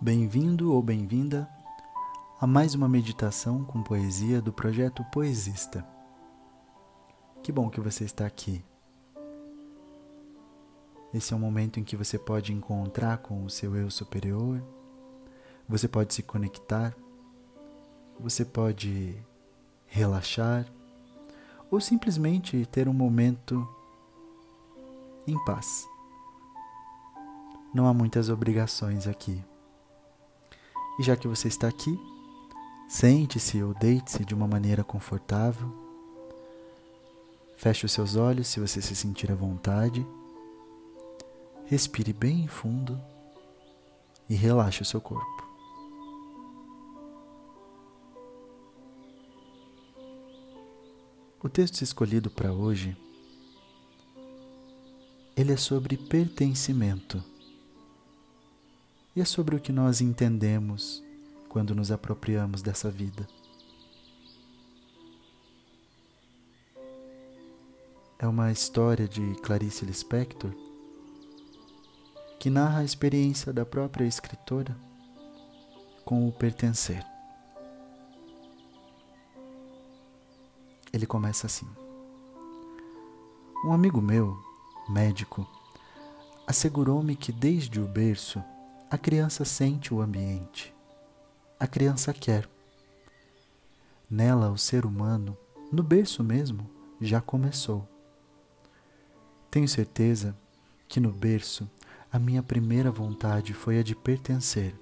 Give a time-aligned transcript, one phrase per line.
[0.00, 1.50] Bem-vindo ou bem-vinda
[2.40, 5.84] a mais uma meditação com poesia do projeto Poesista.
[7.42, 8.62] Que bom que você está aqui.
[11.12, 14.62] Esse é um momento em que você pode encontrar com o seu eu superior,
[15.68, 16.94] você pode se conectar,
[18.20, 19.20] você pode
[19.88, 20.64] relaxar
[21.72, 23.68] ou simplesmente ter um momento
[25.26, 25.88] em paz.
[27.74, 29.42] Não há muitas obrigações aqui.
[30.98, 31.98] E já que você está aqui,
[32.88, 35.70] sente-se ou deite-se de uma maneira confortável.
[37.56, 40.04] Feche os seus olhos se você se sentir à vontade.
[41.66, 43.00] Respire bem fundo
[44.28, 45.46] e relaxe o seu corpo.
[51.40, 52.96] O texto escolhido para hoje
[55.36, 57.22] ele é sobre pertencimento
[59.18, 61.02] e é sobre o que nós entendemos
[61.48, 63.26] quando nos apropriamos dessa vida.
[68.16, 70.52] É uma história de Clarice Lispector
[72.38, 74.78] que narra a experiência da própria escritora
[76.04, 77.04] com o pertencer.
[80.92, 81.66] Ele começa assim:
[83.64, 84.40] Um amigo meu,
[84.88, 85.44] médico,
[86.46, 88.40] assegurou-me que desde o berço
[88.90, 90.74] a criança sente o ambiente.
[91.60, 92.48] A criança quer.
[94.10, 95.36] Nela, o ser humano,
[95.70, 97.86] no berço mesmo, já começou.
[99.50, 100.34] Tenho certeza
[100.88, 101.68] que no berço
[102.10, 104.74] a minha primeira vontade foi a de pertencer.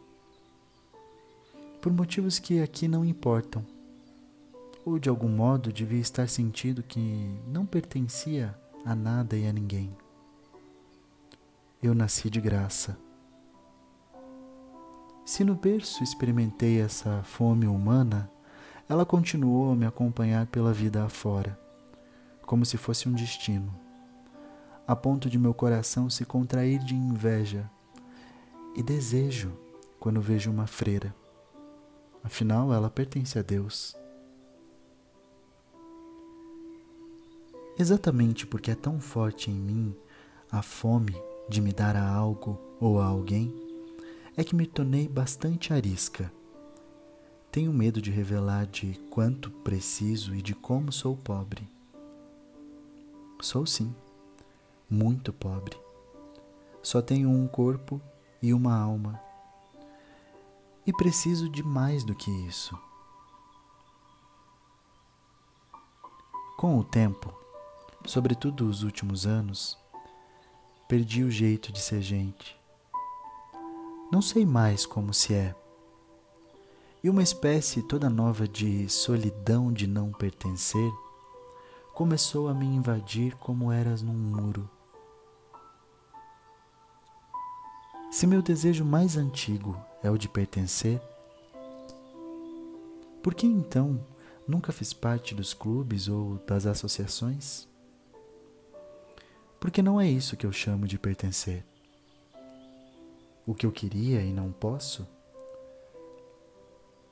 [1.82, 3.66] Por motivos que aqui não importam.
[4.84, 9.90] Ou de algum modo devia estar sentindo que não pertencia a nada e a ninguém.
[11.82, 12.96] Eu nasci de graça
[15.26, 18.30] se no berço experimentei essa fome humana,
[18.88, 21.58] ela continuou a me acompanhar pela vida afora,
[22.42, 23.74] como se fosse um destino,
[24.86, 27.68] a ponto de meu coração se contrair de inveja
[28.76, 29.52] e desejo
[29.98, 31.12] quando vejo uma freira.
[32.22, 33.96] Afinal, ela pertence a Deus.
[37.76, 39.96] Exatamente porque é tão forte em mim
[40.52, 43.65] a fome de me dar a algo ou a alguém
[44.36, 46.30] é que me tornei bastante arisca.
[47.50, 51.66] Tenho medo de revelar de quanto preciso e de como sou pobre.
[53.40, 53.94] Sou sim,
[54.90, 55.78] muito pobre.
[56.82, 58.00] Só tenho um corpo
[58.42, 59.18] e uma alma.
[60.86, 62.78] E preciso de mais do que isso.
[66.58, 67.34] Com o tempo,
[68.04, 69.78] sobretudo os últimos anos,
[70.86, 72.56] perdi o jeito de ser gente.
[74.10, 75.54] Não sei mais como se é.
[77.02, 80.92] E uma espécie toda nova de solidão de não pertencer
[81.92, 84.70] começou a me invadir como eras num muro.
[88.12, 91.00] Se meu desejo mais antigo é o de pertencer,
[93.22, 94.00] por que então
[94.46, 97.66] nunca fiz parte dos clubes ou das associações?
[99.58, 101.64] Porque não é isso que eu chamo de pertencer
[103.46, 105.06] o que eu queria e não posso?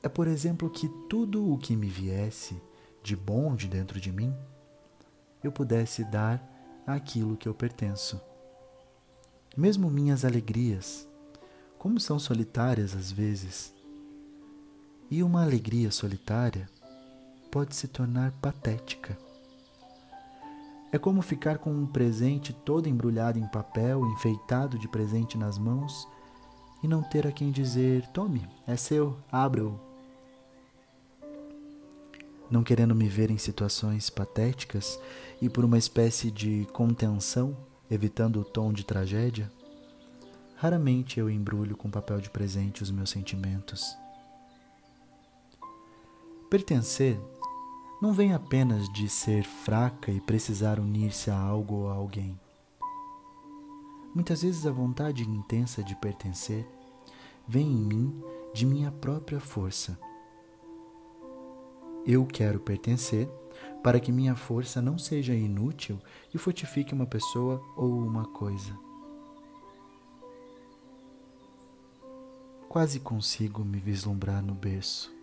[0.03, 2.61] É, por exemplo, que tudo o que me viesse
[3.03, 4.34] de bom de dentro de mim,
[5.43, 6.43] eu pudesse dar
[6.87, 8.21] àquilo que eu pertenço.
[9.56, 11.06] Mesmo minhas alegrias,
[11.78, 13.73] como são solitárias às vezes,
[15.11, 16.69] e uma alegria solitária
[17.50, 19.17] pode se tornar patética.
[20.91, 26.09] É como ficar com um presente todo embrulhado em papel, enfeitado de presente nas mãos
[26.84, 29.81] e não ter a quem dizer: tome, é seu, abra-o.
[32.50, 35.00] Não querendo me ver em situações patéticas
[35.41, 37.56] e por uma espécie de contenção,
[37.91, 39.50] evitando o tom de tragédia,
[40.56, 43.97] raramente eu embrulho com papel de presente os meus sentimentos.
[46.50, 47.19] Pertencer
[48.00, 52.38] não vem apenas de ser fraca e precisar unir-se a algo ou a alguém.
[54.14, 56.74] Muitas vezes a vontade intensa de pertencer
[57.46, 59.99] vem em mim de minha própria força.
[62.06, 63.29] Eu quero pertencer
[63.82, 65.99] para que minha força não seja inútil
[66.32, 68.76] e fortifique uma pessoa ou uma coisa.
[72.69, 75.14] Quase consigo me vislumbrar no berço.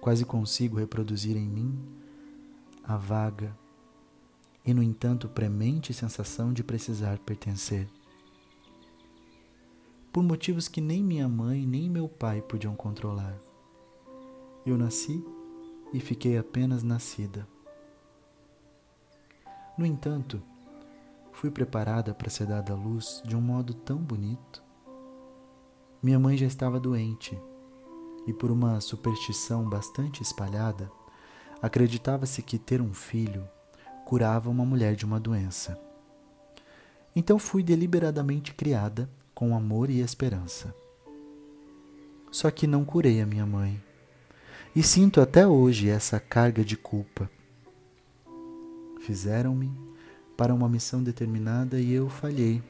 [0.00, 1.78] Quase consigo reproduzir em mim
[2.82, 3.56] a vaga
[4.64, 7.88] e, no entanto, premente sensação de precisar pertencer.
[10.12, 13.36] Por motivos que nem minha mãe nem meu pai podiam controlar.
[14.64, 15.24] Eu nasci
[15.92, 17.46] e fiquei apenas nascida.
[19.76, 20.42] No entanto,
[21.32, 24.62] fui preparada para ser dada à luz de um modo tão bonito.
[26.02, 27.38] Minha mãe já estava doente
[28.26, 30.90] e, por uma superstição bastante espalhada,
[31.62, 33.48] acreditava-se que ter um filho
[34.04, 35.78] curava uma mulher de uma doença.
[37.14, 39.08] Então fui deliberadamente criada
[39.38, 40.74] com amor e esperança.
[42.28, 43.80] Só que não curei a minha mãe.
[44.74, 47.30] E sinto até hoje essa carga de culpa.
[48.98, 49.70] Fizeram-me
[50.36, 52.60] para uma missão determinada e eu falhei.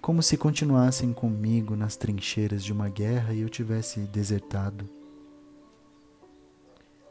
[0.00, 4.90] Como se continuassem comigo nas trincheiras de uma guerra e eu tivesse desertado.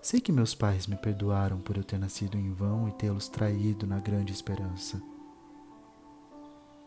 [0.01, 3.87] Sei que meus pais me perdoaram por eu ter nascido em vão e tê-los traído
[3.87, 5.01] na grande esperança.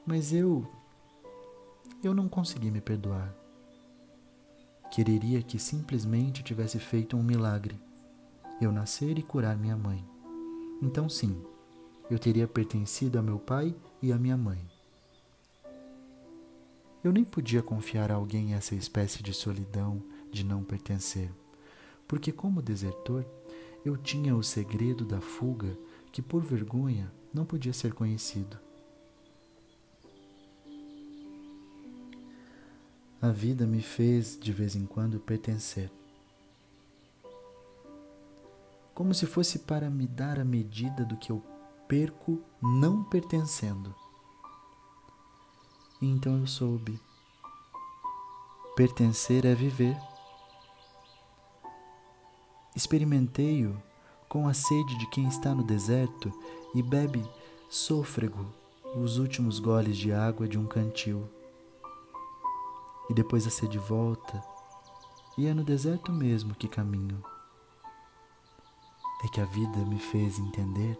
[0.06, 0.66] Mas eu.
[2.02, 3.34] Eu não consegui me perdoar.
[4.90, 7.76] Quereria que simplesmente tivesse feito um milagre
[8.60, 10.02] eu nascer e curar minha mãe.
[10.80, 11.42] Então, sim,
[12.10, 14.58] eu teria pertencido a meu pai e a minha mãe.
[17.04, 21.30] Eu nem podia confiar a alguém essa espécie de solidão de não pertencer,
[22.08, 23.24] porque, como desertor,
[23.84, 25.76] eu tinha o segredo da fuga
[26.10, 28.58] que, por vergonha, não podia ser conhecido.
[33.20, 35.90] A vida me fez de vez em quando pertencer.
[38.94, 41.42] Como se fosse para me dar a medida do que eu
[41.88, 43.94] perco não pertencendo.
[46.00, 47.00] E então eu soube.
[48.74, 49.96] Pertencer é viver.
[52.74, 53.80] Experimentei-o
[54.28, 56.30] com a sede de quem está no deserto
[56.74, 57.24] e bebe
[57.70, 58.46] sôfrego
[58.94, 61.26] os últimos goles de água de um cantil.
[63.08, 64.42] E depois a sede volta,
[65.38, 67.22] e é no deserto mesmo que caminho.
[69.24, 70.98] É que a vida me fez entender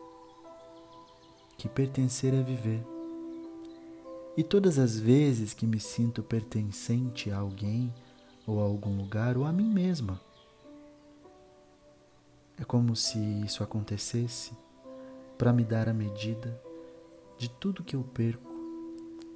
[1.56, 2.84] que pertencer é viver.
[4.36, 7.92] E todas as vezes que me sinto pertencente a alguém,
[8.46, 10.20] ou a algum lugar, ou a mim mesma,
[12.58, 14.52] é como se isso acontecesse
[15.38, 16.60] para me dar a medida
[17.38, 18.50] de tudo que eu perco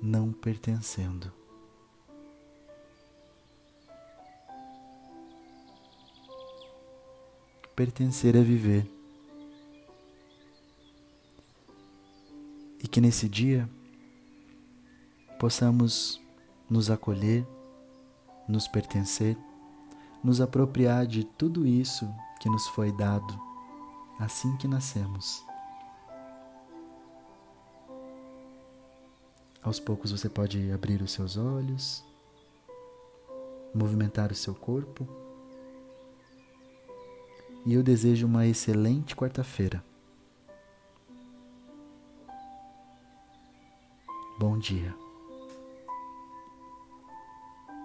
[0.03, 1.40] não pertencendo.
[7.81, 8.87] Pertencer é viver.
[12.79, 13.67] e que nesse dia
[15.39, 16.21] possamos
[16.69, 17.47] nos acolher,
[18.47, 19.35] nos pertencer,
[20.23, 22.07] nos apropriar de tudo isso
[22.39, 23.41] que nos foi dado
[24.19, 25.43] assim que nascemos.
[29.63, 32.05] Aos poucos você pode abrir os seus olhos,
[33.75, 35.30] movimentar o seu corpo.
[37.67, 39.85] E eu desejo uma excelente quarta-feira.
[44.39, 44.95] Bom dia.